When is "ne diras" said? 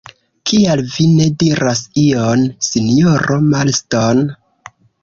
1.17-1.83